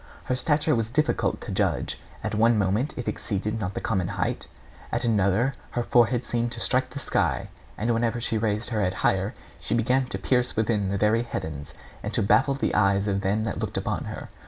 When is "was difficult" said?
0.73-1.41